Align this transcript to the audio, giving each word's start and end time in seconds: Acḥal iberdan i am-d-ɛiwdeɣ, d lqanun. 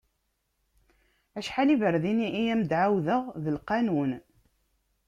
Acḥal 1.37 1.69
iberdan 1.73 2.19
i 2.39 2.43
am-d-ɛiwdeɣ, 2.53 3.23
d 3.43 3.45
lqanun. 3.55 4.11